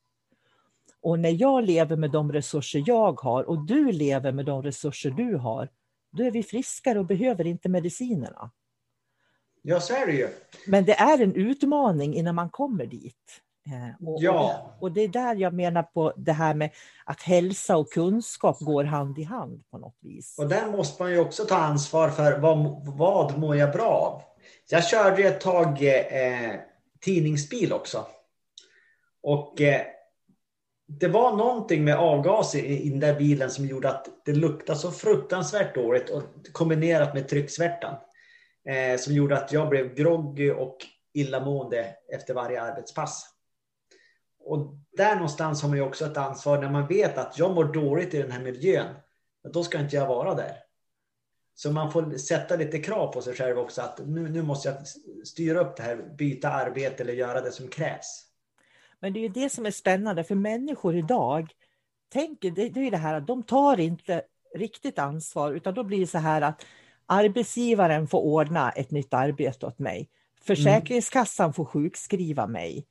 Och 1.01 1.19
när 1.19 1.41
jag 1.41 1.65
lever 1.65 1.97
med 1.97 2.11
de 2.11 2.33
resurser 2.33 2.83
jag 2.87 3.21
har 3.21 3.43
och 3.43 3.67
du 3.67 3.93
lever 3.93 4.33
med 4.33 4.45
de 4.45 4.63
resurser 4.63 5.11
du 5.11 5.37
har, 5.37 5.69
då 6.13 6.25
är 6.25 6.31
vi 6.31 6.43
friskare 6.43 6.99
och 6.99 7.07
behöver 7.07 7.47
inte 7.47 7.69
medicinerna. 7.69 8.51
Ja, 9.63 9.81
så 9.81 9.95
är 9.95 10.07
det 10.07 10.13
ju. 10.13 10.29
Men 10.67 10.85
det 10.85 10.95
är 10.95 11.23
en 11.23 11.35
utmaning 11.35 12.15
innan 12.15 12.35
man 12.35 12.51
kommer 12.51 12.87
dit. 12.87 13.43
Eh, 13.67 14.09
Och, 14.09 14.23
Ja. 14.23 14.77
och, 14.81 14.93
det 14.93 15.01
är 15.01 15.09
där 15.09 15.35
jag 15.35 15.55
menar 15.55 15.83
på 15.83 16.13
det 16.17 16.33
här 16.33 16.55
med 16.55 16.71
att 17.05 17.23
hälsa 17.23 17.77
och 17.77 17.93
kunskap 17.93 18.61
går 18.61 18.85
hand 18.85 19.19
i 19.19 19.23
hand 19.23 19.63
på 19.71 19.79
något 19.79 19.99
vis. 20.01 20.39
Och 20.39 20.49
där 20.49 20.67
måste 20.67 21.03
man 21.03 21.13
ju 21.13 21.19
också 21.21 21.45
ta 21.45 21.57
ansvar 21.57 22.09
för 22.09 22.39
vad, 22.39 22.87
vad 22.87 23.39
mår 23.39 23.57
jag 23.57 23.73
bra 23.73 23.89
av? 23.89 24.23
Jag 24.71 24.85
körde 24.85 25.23
ett 25.23 25.41
tag 25.41 25.83
eh, 25.83 26.53
tidningsbil 27.01 27.73
också. 27.73 28.07
Och 29.23 29.61
eh, 29.61 29.81
det 30.89 31.09
var 31.09 31.37
någonting 31.37 31.85
med 31.85 31.97
avgaser 31.97 32.59
i, 32.59 32.83
i 32.83 32.91
den 32.91 33.01
där 33.01 33.15
bilen 33.15 33.51
som 33.51 33.67
gjorde 33.67 33.91
att 33.91 34.09
det 34.25 34.33
luktade 34.33 34.79
så 34.79 34.91
fruktansvärt 34.91 35.75
dåligt 35.75 36.11
och 36.11 36.23
kombinerat 36.53 37.15
med 37.15 37.29
trycksvärtan. 37.29 37.95
Eh, 38.69 38.99
som 38.99 39.15
gjorde 39.15 39.37
att 39.37 39.53
jag 39.53 39.69
blev 39.69 39.95
groggy 39.95 40.51
och 40.51 40.77
illamående 41.15 41.87
efter 42.13 42.35
varje 42.35 42.63
arbetspass. 42.63 43.36
Och 44.47 44.75
där 44.97 45.15
någonstans 45.15 45.63
har 45.63 45.69
man 45.69 45.79
ju 45.79 45.85
också 45.85 46.05
ett 46.05 46.17
ansvar 46.17 46.59
när 46.59 46.71
man 46.71 46.87
vet 46.87 47.19
att 47.19 47.39
jag 47.39 47.55
mår 47.55 47.65
dåligt 47.65 48.15
i 48.15 48.23
den 48.23 48.31
här 48.31 48.41
miljön. 48.41 48.95
Då 49.53 49.65
ska 49.65 49.81
inte 49.81 49.97
jag 49.97 50.07
vara 50.07 50.35
där. 50.35 50.57
Så 51.55 51.73
man 51.73 51.93
får 51.93 52.17
sätta 52.19 52.57
lite 52.57 52.79
krav 52.79 53.13
på 53.13 53.23
sig 53.23 53.35
själv 53.35 53.59
också 53.59 53.83
att 53.83 53.99
nu, 54.07 54.29
nu 54.29 54.43
måste 54.43 54.69
jag 54.69 54.77
styra 55.27 55.61
upp 55.61 55.77
det 55.77 55.83
här, 55.83 55.97
byta 56.19 56.51
arbete 56.51 57.03
eller 57.03 57.13
göra 57.13 57.41
det 57.41 57.53
som 57.53 57.69
krävs. 57.69 58.27
Men 59.01 59.13
det 59.13 59.19
är 59.19 59.23
ju 59.23 59.29
det 59.29 59.51
som 59.51 59.67
är 59.67 59.71
spännande 59.71 60.25
för 60.25 60.35
människor 60.35 60.97
idag. 60.97 61.53
Tänker, 62.13 62.51
det, 62.51 62.69
det 62.69 62.87
är 62.87 62.91
det 62.91 62.97
här 62.97 63.15
att 63.15 63.27
de 63.27 63.43
tar 63.43 63.81
inte 63.81 64.23
riktigt 64.55 64.99
ansvar 64.99 65.53
utan 65.53 65.75
då 65.75 65.85
blir 65.85 66.01
det 66.01 66.07
så 66.07 66.19
här 66.19 66.43
att 66.43 66.67
arbetsgivaren 67.07 68.09
får 68.09 68.21
ordna 68.21 68.71
ett 68.71 68.91
nytt 68.91 69.15
arbete 69.15 69.67
åt 69.67 69.79
mig. 69.79 70.09
Försäkringskassan 70.43 71.53
får 71.53 71.65
sjukskriva 71.65 72.47
mig. 72.47 72.87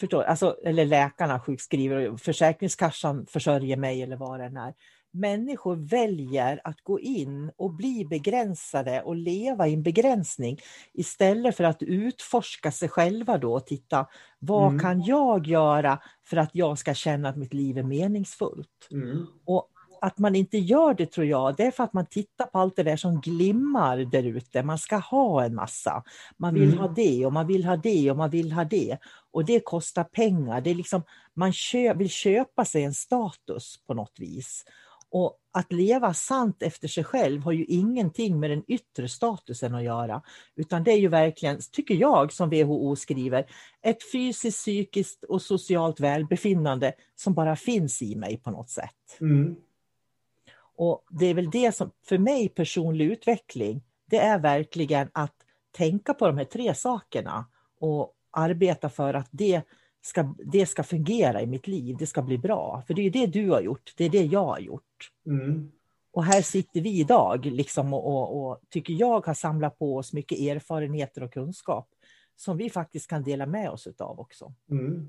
Förstår, 0.00 0.22
alltså, 0.22 0.56
eller 0.64 0.84
läkarna 0.84 1.40
sjukskriver 1.40 2.16
Försäkringskassan 2.16 3.26
försörjer 3.26 3.76
mig 3.76 4.02
eller 4.02 4.16
vad 4.16 4.40
det 4.40 4.46
än 4.46 4.56
är. 4.56 4.74
Människor 5.12 5.76
väljer 5.76 6.60
att 6.64 6.80
gå 6.82 7.00
in 7.00 7.50
och 7.56 7.74
bli 7.74 8.04
begränsade 8.04 9.02
och 9.02 9.16
leva 9.16 9.68
i 9.68 9.74
en 9.74 9.82
begränsning 9.82 10.58
istället 10.92 11.56
för 11.56 11.64
att 11.64 11.82
utforska 11.82 12.72
sig 12.72 12.88
själva 12.88 13.38
då 13.38 13.54
och 13.54 13.66
titta 13.66 14.06
vad 14.38 14.68
Mm. 14.68 14.80
kan 14.80 15.02
jag 15.02 15.46
göra 15.46 15.98
för 16.24 16.36
att 16.36 16.50
jag 16.52 16.78
ska 16.78 16.94
känna 16.94 17.28
att 17.28 17.36
mitt 17.36 17.54
liv 17.54 17.78
är 17.78 17.82
meningsfullt? 17.82 18.88
Mm. 18.92 19.26
Och 19.46 19.70
att 20.00 20.18
man 20.18 20.34
inte 20.34 20.58
gör 20.58 20.94
det 20.94 21.06
tror 21.06 21.26
jag, 21.26 21.56
det 21.56 21.62
är 21.62 21.70
för 21.70 21.84
att 21.84 21.92
man 21.92 22.06
tittar 22.06 22.46
på 22.46 22.58
allt 22.58 22.76
det 22.76 22.82
där 22.82 22.96
som 22.96 23.20
glimmar 23.20 23.98
där 23.98 24.22
ute. 24.22 24.62
Man 24.62 24.78
ska 24.78 24.96
ha 24.96 25.44
en 25.44 25.54
massa. 25.54 26.02
Man 26.36 26.54
vill 26.54 26.68
Mm. 26.68 26.78
ha 26.78 26.88
det 26.88 27.26
och 27.26 27.32
man 27.32 27.46
vill 27.46 27.64
ha 27.64 27.76
det 27.76 28.10
och 28.10 28.16
man 28.16 28.30
vill 28.30 28.52
ha 28.52 28.64
det. 28.64 28.98
Och 29.32 29.44
det 29.44 29.60
kostar 29.60 30.04
pengar. 30.04 30.60
Det 30.60 30.70
är 30.70 30.74
liksom, 30.74 31.02
man 31.34 31.52
kö 31.52 31.94
vill 31.94 32.10
köpa 32.10 32.64
sig 32.64 32.84
en 32.84 32.94
status 32.94 33.76
på 33.86 33.94
något 33.94 34.14
vis. 34.18 34.64
Och 35.10 35.38
att 35.52 35.72
leva 35.72 36.14
sant 36.14 36.62
efter 36.62 36.88
sig 36.88 37.04
själv 37.04 37.42
har 37.42 37.52
ju 37.52 37.64
ingenting 37.64 38.40
med 38.40 38.50
den 38.50 38.62
yttre 38.68 39.08
statusen 39.08 39.74
att 39.74 39.82
göra. 39.84 40.22
Utan 40.56 40.84
det 40.84 40.92
är 40.92 40.98
ju 40.98 41.08
verkligen, 41.08 41.58
tycker 41.72 41.94
jag, 41.94 42.32
som 42.32 42.50
WHO 42.50 42.96
skriver, 42.96 43.46
ett 43.82 44.10
fysiskt, 44.12 44.58
psykiskt 44.58 45.24
och 45.24 45.42
socialt 45.42 46.00
välbefinnande 46.00 46.92
som 47.14 47.34
bara 47.34 47.56
finns 47.56 48.02
i 48.02 48.16
mig 48.16 48.36
på 48.36 48.50
något 48.50 48.70
sätt. 48.70 49.20
Mm. 49.20 49.56
Och 50.76 51.04
det 51.10 51.26
är 51.26 51.34
väl 51.34 51.50
det 51.50 51.72
som, 51.72 51.90
för 52.04 52.18
mig 52.18 52.48
personlig 52.48 53.04
utveckling, 53.04 53.82
det 54.06 54.18
är 54.18 54.38
verkligen 54.38 55.08
att 55.12 55.34
tänka 55.70 56.14
på 56.14 56.26
de 56.26 56.38
här 56.38 56.44
tre 56.44 56.74
sakerna 56.74 57.46
och 57.80 58.12
arbeta 58.30 58.88
för 58.88 59.14
att 59.14 59.28
det 59.30 59.62
ska, 60.02 60.34
det 60.52 60.66
ska 60.66 60.82
fungera 60.82 61.42
i 61.42 61.46
mitt 61.46 61.66
liv, 61.66 61.96
det 61.98 62.06
ska 62.06 62.22
bli 62.22 62.38
bra. 62.38 62.82
För 62.86 62.94
det 62.94 63.02
är 63.02 63.10
det 63.10 63.26
du 63.26 63.50
har 63.50 63.60
gjort, 63.60 63.92
det 63.96 64.04
är 64.04 64.10
det 64.10 64.24
jag 64.24 64.44
har 64.44 64.58
gjort. 64.58 65.10
Mm. 65.26 65.72
Och 66.12 66.24
här 66.24 66.42
sitter 66.42 66.80
vi 66.80 67.00
idag 67.00 67.46
liksom 67.46 67.94
och, 67.94 68.06
och, 68.06 68.46
och 68.46 68.60
tycker 68.70 68.94
jag 68.94 69.26
har 69.26 69.34
samlat 69.34 69.78
på 69.78 69.96
oss 69.96 70.12
mycket 70.12 70.38
erfarenheter 70.38 71.22
och 71.22 71.32
kunskap 71.32 71.88
som 72.36 72.56
vi 72.56 72.70
faktiskt 72.70 73.10
kan 73.10 73.22
dela 73.22 73.46
med 73.46 73.70
oss 73.70 73.86
utav 73.86 74.20
också. 74.20 74.52
Mm. 74.70 75.08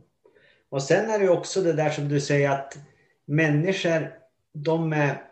Och 0.70 0.84
sen 0.84 1.10
är 1.10 1.20
det 1.20 1.30
också 1.30 1.62
det 1.62 1.74
där 1.74 1.90
som 1.90 2.10
du 2.10 2.22
säger 2.22 2.52
att 2.52 2.78
människor, 3.26 4.14
de, 4.54 4.94
är- 4.94 5.27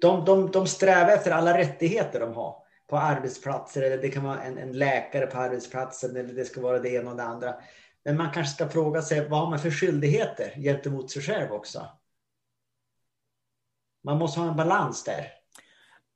de, 0.00 0.24
de, 0.24 0.50
de 0.50 0.66
strävar 0.66 1.12
efter 1.12 1.30
alla 1.30 1.58
rättigheter 1.58 2.20
de 2.20 2.34
har 2.34 2.56
på 2.86 2.98
arbetsplatser. 2.98 3.82
Eller 3.82 3.98
det 3.98 4.08
kan 4.08 4.24
vara 4.24 4.42
en, 4.42 4.58
en 4.58 4.72
läkare 4.72 5.26
på 5.26 5.38
arbetsplatsen 5.38 6.16
eller 6.16 6.34
det 6.34 6.44
ska 6.44 6.60
vara 6.60 6.78
det 6.78 6.88
ena 6.88 7.10
och 7.10 7.16
det 7.16 7.22
andra. 7.22 7.54
Men 8.04 8.16
man 8.16 8.30
kanske 8.34 8.54
ska 8.54 8.68
fråga 8.68 9.02
sig 9.02 9.28
vad 9.28 9.40
har 9.40 9.50
man 9.50 9.58
för 9.58 9.70
skyldigheter 9.70 10.54
gentemot 10.56 11.10
sig 11.10 11.22
själv 11.22 11.52
också? 11.52 11.86
Man 14.04 14.18
måste 14.18 14.40
ha 14.40 14.48
en 14.48 14.56
balans 14.56 15.04
där. 15.04 15.32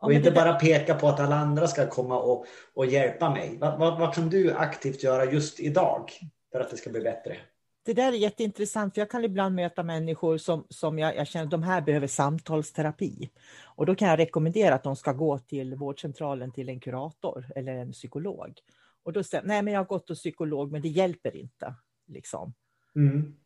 Ja, 0.01 0.07
Och 0.07 0.09
men 0.09 0.17
inte 0.17 0.31
bara 0.31 0.55
peka 0.55 0.95
på 0.95 1.09
att 1.09 1.21
alla 1.21 1.37
andra 1.37 1.67
ska 1.67 1.87
komma 1.87 2.19
och, 2.19 2.47
och 2.75 2.87
hjälpa 2.87 3.31
mig. 3.31 3.59
Vad, 3.61 3.79
vad, 3.79 3.99
vad 3.99 4.15
kan 4.15 4.31
du 4.31 4.53
aktivt 4.53 5.03
göra 5.03 5.25
just 5.25 5.61
idag 5.61 6.11
för 6.53 6.61
att 6.61 6.71
det 6.71 6.77
ska 6.77 6.91
bli 6.91 7.01
bättre? 7.01 7.37
Det 7.85 7.93
där 7.93 8.13
är 8.13 8.17
jätteintressant, 8.17 8.95
för 8.95 9.01
jag 9.01 9.11
kan 9.11 9.25
ibland 9.25 9.55
möta 9.55 9.83
människor 9.83 10.39
som, 10.39 10.67
som 10.69 10.99
jag, 10.99 11.17
jag 11.17 11.27
känner 11.27 11.51
de 11.51 11.63
här 11.63 11.81
behöver 11.81 12.07
samtalsterapi. 12.07 13.31
Och 13.65 13.87
då 13.87 13.95
kan 13.95 14.09
jag 14.09 14.19
rekommendera 14.19 14.75
att 14.75 14.83
de 14.83 14.97
ska 14.97 15.13
gå 15.13 15.39
till 15.39 15.75
vårdcentralen 15.75 16.53
till 16.53 16.69
en 16.69 16.81
kurator 16.81 17.47
eller 17.57 17.75
en 17.75 17.93
psykolog. 17.93 18.61
Och 19.03 19.13
då 19.13 19.23
säger 19.23 19.45
nej 19.45 19.63
men 19.63 19.73
jag 19.73 19.81
har 19.81 19.87
gått 19.87 20.07
till 20.07 20.17
psykolog 20.17 20.73
men 20.73 20.83
det 20.83 20.89
hjälper 20.89 21.37
inte. 21.37 21.75
Liksom. 22.07 22.55
Mm. 22.97 23.37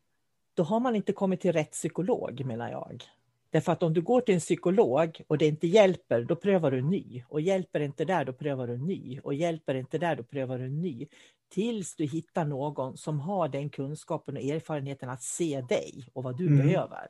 Då 0.53 0.63
har 0.63 0.79
man 0.79 0.95
inte 0.95 1.13
kommit 1.13 1.41
till 1.41 1.53
rätt 1.53 1.71
psykolog 1.71 2.45
menar 2.45 2.71
jag. 2.71 3.03
Därför 3.51 3.71
att 3.71 3.83
om 3.83 3.93
du 3.93 4.01
går 4.01 4.21
till 4.21 4.33
en 4.33 4.39
psykolog 4.39 5.21
och 5.27 5.37
det 5.37 5.47
inte 5.47 5.67
hjälper, 5.67 6.23
då 6.23 6.35
prövar 6.35 6.71
du 6.71 6.79
en 6.79 6.89
ny. 6.89 7.23
Och 7.27 7.41
hjälper 7.41 7.79
inte 7.79 8.05
där, 8.05 8.25
då 8.25 8.33
prövar 8.33 8.67
du 8.67 8.73
en 8.73 8.85
ny. 8.85 9.19
Och 9.19 9.33
hjälper 9.33 9.75
inte 9.75 9.97
där, 9.97 10.15
då 10.15 10.23
prövar 10.23 10.57
du 10.57 10.65
en 10.65 10.81
ny. 10.81 11.07
Tills 11.49 11.95
du 11.95 12.05
hittar 12.05 12.45
någon 12.45 12.97
som 12.97 13.19
har 13.19 13.47
den 13.47 13.69
kunskapen 13.69 14.37
och 14.37 14.43
erfarenheten 14.43 15.09
att 15.09 15.23
se 15.23 15.61
dig 15.61 16.07
och 16.13 16.23
vad 16.23 16.37
du 16.37 16.47
Mm. 16.47 16.57
behöver. 16.57 17.07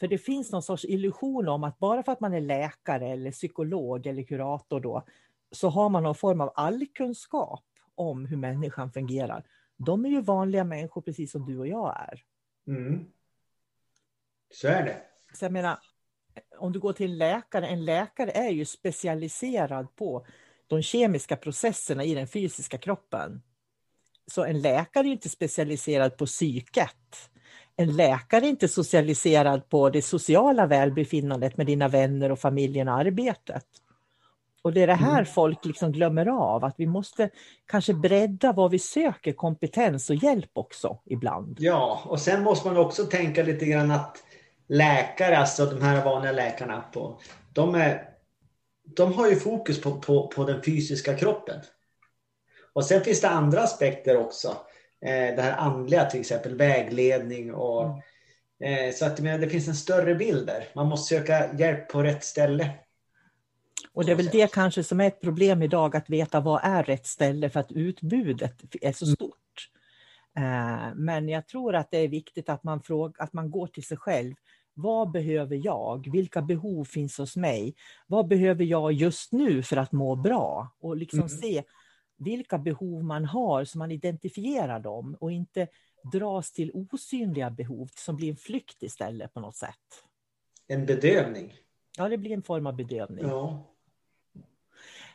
För 0.00 0.08
det 0.08 0.18
finns 0.18 0.52
någon 0.52 0.62
sorts 0.62 0.84
illusion 0.84 1.48
om 1.48 1.64
att 1.64 1.78
bara 1.78 2.02
för 2.02 2.12
att 2.12 2.20
man 2.20 2.34
är 2.34 2.40
läkare 2.40 3.08
eller 3.08 3.30
psykolog 3.30 4.06
eller 4.06 4.22
kurator 4.22 4.80
då, 4.80 5.04
så 5.50 5.68
har 5.68 5.88
man 5.88 6.02
någon 6.02 6.14
form 6.14 6.40
av 6.40 6.52
allkunskap 6.54 7.64
om 7.94 8.26
hur 8.26 8.36
människan 8.36 8.92
fungerar. 8.92 9.44
De 9.76 10.04
är 10.04 10.08
ju 10.08 10.20
vanliga 10.20 10.64
människor 10.64 11.00
precis 11.02 11.32
som 11.32 11.46
du 11.46 11.58
och 11.58 11.68
jag 11.68 11.96
är. 12.08 12.22
Mm. 12.66 13.04
Så 14.50 14.68
är 14.68 14.84
det. 14.84 15.02
Så 15.34 15.44
jag 15.44 15.52
menar, 15.52 15.78
om 16.58 16.72
du 16.72 16.80
går 16.80 16.92
till 16.92 17.10
en 17.10 17.18
läkare, 17.18 17.66
en 17.66 17.84
läkare 17.84 18.30
är 18.30 18.50
ju 18.50 18.64
specialiserad 18.64 19.96
på 19.96 20.26
de 20.76 20.82
kemiska 20.82 21.36
processerna 21.36 22.04
i 22.04 22.14
den 22.14 22.26
fysiska 22.26 22.78
kroppen. 22.78 23.42
Så 24.30 24.44
en 24.44 24.60
läkare 24.60 25.06
är 25.06 25.12
inte 25.12 25.28
specialiserad 25.28 26.16
på 26.16 26.26
psyket. 26.26 27.30
En 27.76 27.96
läkare 27.96 28.46
är 28.46 28.48
inte 28.48 28.68
socialiserad 28.68 29.68
på 29.68 29.90
det 29.90 30.02
sociala 30.02 30.66
välbefinnandet 30.66 31.56
med 31.56 31.66
dina 31.66 31.88
vänner 31.88 32.32
och 32.32 32.38
familjen 32.38 32.88
och 32.88 32.94
arbetet. 32.94 33.64
Och 34.62 34.72
det 34.72 34.82
är 34.82 34.86
det 34.86 34.94
här 34.94 35.12
Mm. 35.12 35.26
folk 35.26 35.64
liksom 35.64 35.92
glömmer 35.92 36.26
av, 36.26 36.64
att 36.64 36.74
vi 36.78 36.86
måste 36.86 37.30
kanske 37.66 37.94
bredda 37.94 38.52
vad 38.52 38.70
vi 38.70 38.78
söker 38.78 39.32
kompetens 39.32 40.10
och 40.10 40.16
hjälp 40.16 40.50
också 40.52 40.98
ibland. 41.04 41.56
Ja, 41.60 42.02
och 42.04 42.20
sen 42.20 42.42
måste 42.42 42.68
man 42.68 42.76
också 42.76 43.04
tänka 43.04 43.42
lite 43.42 43.66
grann 43.66 43.90
att 43.90 44.16
läkare, 44.68 45.38
alltså 45.38 45.66
de 45.66 45.82
här 45.82 46.04
vanliga 46.04 46.32
läkarna, 46.32 46.84
på, 46.92 47.20
de, 47.52 47.74
är, 47.74 48.11
de 48.84 49.12
har 49.12 49.28
ju 49.28 49.36
fokus 49.36 49.80
på, 49.80 50.00
på, 50.00 50.28
på 50.28 50.44
den 50.44 50.62
fysiska 50.62 51.16
kroppen. 51.16 51.60
Och 52.72 52.84
sen 52.84 53.04
finns 53.04 53.20
det 53.20 53.28
andra 53.28 53.62
aspekter 53.62 54.16
också. 54.16 54.48
Eh, 55.04 55.36
det 55.36 55.42
här 55.42 55.56
andliga 55.56 56.04
till 56.04 56.20
exempel, 56.20 56.56
vägledning 56.56 57.54
och 57.54 57.84
mm. 58.60 58.88
eh, 58.88 58.94
så 58.94 59.04
att 59.04 59.20
men, 59.20 59.40
det 59.40 59.48
finns 59.48 59.68
en 59.68 59.74
större 59.74 60.14
bild 60.14 60.46
där. 60.46 60.68
Man 60.74 60.86
måste 60.86 61.14
söka 61.14 61.54
hjälp 61.54 61.88
på 61.88 62.02
rätt 62.02 62.24
ställe. 62.24 62.70
Och 63.92 64.04
det 64.04 64.12
är 64.12 64.16
väl 64.16 64.26
det 64.26 64.52
kanske 64.52 64.84
som 64.84 65.00
är 65.00 65.06
ett 65.06 65.20
problem 65.20 65.62
idag, 65.62 65.96
att 65.96 66.10
veta 66.10 66.40
vad 66.40 66.60
är 66.64 66.82
rätt 66.82 67.06
ställe 67.06 67.50
för 67.50 67.60
att 67.60 67.72
utbudet 67.72 68.62
är 68.80 68.92
så 68.92 69.04
mm. 69.04 69.14
stort. 69.14 69.68
Eh, 70.36 70.94
men 70.94 71.28
jag 71.28 71.46
tror 71.46 71.74
att 71.74 71.90
det 71.90 71.98
är 71.98 72.08
viktigt 72.08 72.48
att 72.48 72.64
man, 72.64 72.82
frågar, 72.82 73.24
att 73.24 73.32
man 73.32 73.50
går 73.50 73.66
till 73.66 73.84
sig 73.84 73.96
själv. 73.96 74.34
Vad 74.74 75.10
behöver 75.10 75.56
jag? 75.56 76.12
Vilka 76.12 76.42
behov 76.42 76.84
finns 76.84 77.18
hos 77.18 77.36
mig? 77.36 77.74
Vad 78.06 78.28
behöver 78.28 78.64
jag 78.64 78.92
just 78.92 79.32
nu 79.32 79.62
för 79.62 79.76
att 79.76 79.92
må 79.92 80.16
bra? 80.16 80.68
Och 80.80 80.96
liksom 80.96 81.18
mm. 81.18 81.28
se 81.28 81.62
vilka 82.18 82.58
behov 82.58 83.04
man 83.04 83.24
har 83.24 83.64
så 83.64 83.78
man 83.78 83.90
identifierar 83.90 84.80
dem 84.80 85.16
och 85.20 85.32
inte 85.32 85.68
dras 86.12 86.52
till 86.52 86.70
osynliga 86.74 87.50
behov 87.50 87.90
som 87.94 88.16
blir 88.16 88.30
en 88.30 88.36
flykt 88.36 88.82
istället 88.82 89.34
på 89.34 89.40
något 89.40 89.56
sätt. 89.56 90.04
En 90.68 90.86
bedövning. 90.86 91.54
Ja, 91.98 92.08
det 92.08 92.18
blir 92.18 92.32
en 92.32 92.42
form 92.42 92.66
av 92.66 92.76
bedövning. 92.76 93.24
Ja. 93.24 93.68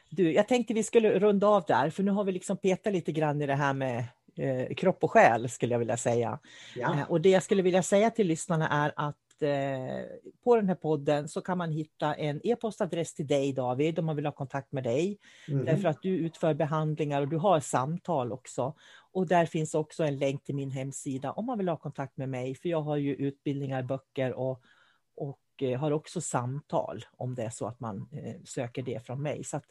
Du, 0.10 0.34
jag 0.34 0.48
tänkte 0.48 0.74
vi 0.74 0.84
skulle 0.84 1.20
runda 1.20 1.48
av 1.48 1.64
där, 1.68 1.90
för 1.90 2.04
nu 2.04 2.12
har 2.12 2.24
vi 2.24 2.32
liksom 2.32 2.58
petat 2.58 2.94
lite 2.94 3.12
grann 3.12 3.42
i 3.42 3.46
det 3.46 3.56
här 3.56 3.74
med 3.74 4.06
eh, 4.36 4.76
kropp 4.76 5.04
och 5.04 5.12
själ, 5.12 5.50
skulle 5.50 5.74
jag 5.74 5.80
vilja 5.80 5.98
säga. 5.98 6.40
Ja. 6.76 6.94
Eh, 6.94 7.12
och 7.12 7.22
det 7.22 7.30
jag 7.30 7.44
skulle 7.44 7.62
vilja 7.62 7.84
säga 7.84 8.12
till 8.12 8.28
lyssnarna 8.28 8.70
är 8.70 8.94
att 8.96 9.27
eh, 9.42 10.06
på 10.44 10.56
den 10.56 10.68
här 10.68 10.76
podden 10.76 11.28
så 11.28 11.42
kan 11.42 11.58
man 11.58 11.72
hitta 11.72 12.16
en 12.16 12.42
e-postadress 12.44 13.14
till 13.14 13.28
dig, 13.28 13.54
David, 13.54 14.00
om 14.00 14.06
man 14.06 14.16
vill 14.16 14.26
ha 14.26 14.32
kontakt 14.32 14.72
med 14.72 14.84
dig. 14.84 15.18
Mm. 15.48 15.66
Därför 15.66 15.88
att 15.88 16.02
du 16.02 16.10
utför 16.10 16.54
behandlingar 16.54 17.22
och 17.22 17.28
du 17.28 17.38
har 17.38 17.60
samtal 17.60 18.32
också. 18.32 18.74
Och 19.12 19.28
där 19.28 19.46
finns 19.46 19.76
också 19.76 20.04
en 20.04 20.18
länk 20.18 20.44
till 20.44 20.56
min 20.56 20.72
hemsida 20.72 21.32
om 21.32 21.46
man 21.46 21.58
vill 21.58 21.70
ha 21.70 21.78
kontakt 21.78 22.18
med 22.18 22.30
mig, 22.30 22.56
för 22.56 22.70
jag 22.70 22.82
har 22.82 22.98
ju 22.98 23.16
utbildningar, 23.16 23.84
böcker 23.84 24.34
och, 24.34 24.62
och 25.16 25.40
eh, 25.62 25.80
har 25.80 25.92
också 25.92 26.22
samtal 26.22 27.06
om 27.12 27.36
det 27.36 27.44
är 27.44 27.50
så 27.50 27.68
att 27.68 27.80
man 27.80 28.10
eh, 28.12 28.36
söker 28.46 28.82
det 28.82 29.06
från 29.06 29.22
mig. 29.22 29.44
Så 29.44 29.62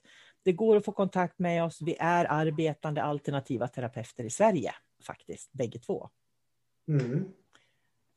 det 0.43 0.53
går 0.53 0.77
att 0.77 0.85
få 0.85 0.93
kontakt 0.93 1.39
med 1.39 1.65
oss. 1.65 1.83
Vi 1.83 1.97
är 1.99 2.27
arbetande 2.29 3.03
alternativa 3.03 3.69
terapeuter 3.69 4.25
i 4.25 4.31
Sverige, 4.31 4.75
faktiskt, 5.07 5.53
bägge 5.53 5.79
två. 5.79 6.09
Mm. 6.89 7.29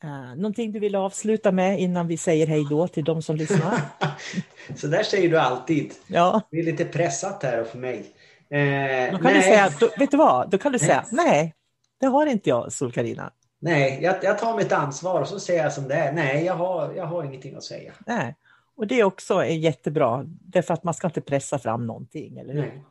Uh, 0.03 0.35
någonting 0.35 0.71
du 0.71 0.79
vill 0.79 0.95
avsluta 0.95 1.51
med 1.51 1.79
innan 1.79 2.07
vi 2.07 2.17
säger 2.17 2.47
hej 2.47 2.65
då 2.69 2.87
till 2.87 3.03
de 3.03 3.21
som 3.21 3.35
lyssnar? 3.35 3.81
så 4.75 4.87
där 4.87 5.03
säger 5.03 5.29
du 5.29 5.39
alltid. 5.39 5.93
Ja. 6.07 6.41
Det 6.51 6.59
är 6.59 6.63
lite 6.63 6.85
pressat 6.85 7.43
här 7.43 7.63
för 7.63 7.77
mig. 7.77 8.13
Eh, 8.49 9.11
då 9.11 9.17
kan 9.17 9.23
nej. 9.23 9.33
du 9.33 9.41
säga, 9.41 9.69
då, 9.79 9.89
vet 9.97 10.11
du 10.11 10.17
vad, 10.17 10.49
då 10.49 10.57
kan 10.57 10.71
du 10.71 10.77
nej. 10.77 10.87
säga 10.87 11.05
nej, 11.11 11.55
det 11.99 12.05
har 12.05 12.25
inte 12.25 12.49
jag, 12.49 12.73
Sol-Carina. 12.73 13.31
Nej, 13.59 13.99
jag, 14.01 14.15
jag, 14.23 14.37
tar 14.37 14.57
mitt 14.57 14.71
ansvar 14.71 15.21
och 15.21 15.27
så 15.27 15.39
säger 15.39 15.63
jag 15.63 15.73
som 15.73 15.87
det 15.87 15.95
är. 15.95 16.13
Nej, 16.13 16.45
jag 16.45 16.53
har, 16.53 16.93
jag 16.93 17.05
har 17.05 17.23
ingenting 17.23 17.55
att 17.55 17.63
säga. 17.63 17.93
Nej. 18.05 18.35
Och 18.75 18.87
det 18.87 19.03
också 19.03 19.33
är 19.33 19.55
jättebra, 19.55 20.23
därför 20.25 20.73
att 20.73 20.83
man 20.83 20.93
ska 20.93 21.07
inte 21.07 21.21
pressa 21.21 21.59
fram 21.59 21.87
någonting, 21.87 22.37
eller 22.37 22.53
hur? 22.53 22.61
Nej. 22.61 22.83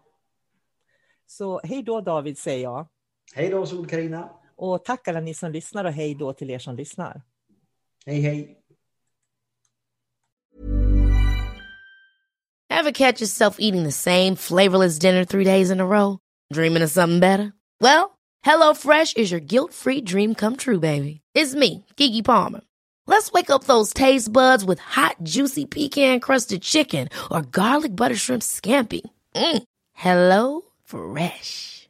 Så 1.27 1.61
hej 1.65 1.83
då 1.83 2.01
David, 2.01 2.39
säger 2.39 2.63
jag. 2.63 2.87
Hej 3.35 3.49
då 3.49 3.67
sol 3.67 3.87
-Carina. 3.87 4.29
Och 4.59 4.85
tack 4.85 5.09
alla 5.09 5.21
ni 5.21 5.35
som 5.35 5.53
lyssnar 5.53 5.85
och 5.85 5.93
hej 5.93 6.15
då 6.15 6.33
till 6.33 6.51
er 6.51 6.59
som 6.59 6.77
lyssnar. 6.77 7.23
Hej 8.07 8.21
hej. 8.21 8.55
Have 12.71 12.93
catch 12.93 13.21
yourself 13.21 13.57
eating 13.59 13.85
the 13.85 13.93
same 13.93 14.37
flavorless 14.37 14.99
dinner 14.99 15.25
three 15.25 15.45
days 15.45 15.71
in 15.71 15.81
a 15.81 15.87
row? 15.87 16.19
Dreaming 16.53 16.83
of 16.83 16.91
something 16.91 17.21
better? 17.21 17.53
Well, 17.81 18.19
hello 18.43 18.75
fresh 18.75 19.17
is 19.17 19.31
your 19.33 19.41
guilt 19.41 19.73
free 19.73 20.01
dream 20.01 20.35
come 20.35 20.57
true 20.57 20.79
baby. 20.79 21.21
It's 21.35 21.55
me, 21.55 21.85
Gigi 21.97 22.23
Palmer. 22.23 22.61
Let's 23.07 23.33
wake 23.33 23.51
up 23.51 23.65
those 23.65 23.93
taste 23.95 24.33
buds 24.33 24.65
with 24.65 24.79
hot, 24.79 25.17
juicy 25.23 25.67
pecan 25.67 26.21
crusted 26.21 26.63
chicken 26.63 27.09
or 27.31 27.43
garlic 27.43 27.97
butter 27.97 28.17
shrimp 28.17 28.43
scampi. 28.43 29.01
Mm. 29.35 29.63
Hello 29.95 30.63
Fresh. 30.85 31.88